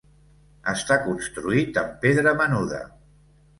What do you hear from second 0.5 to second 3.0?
Està construït amb pedra menuda.